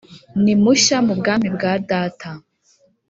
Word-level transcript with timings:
ni 0.43 0.53
munshya 0.61 0.97
mu 1.07 1.13
bwami 1.19 1.47
bwa 1.55 1.71
Data 1.89 2.29